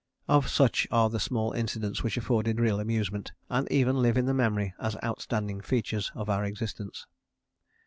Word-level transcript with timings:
Of 0.27 0.49
such 0.49 0.87
are 0.89 1.11
the 1.11 1.19
small 1.19 1.51
incidents 1.51 2.01
which 2.03 2.17
afforded 2.17 2.59
real 2.59 2.79
amusement 2.79 3.33
and 3.51 3.71
even 3.71 4.01
live 4.01 4.17
in 4.17 4.25
the 4.25 4.33
memory 4.33 4.73
as 4.79 4.97
outstanding 5.03 5.61
features 5.61 6.11
of 6.15 6.27
our 6.27 6.43
existence. 6.43 7.05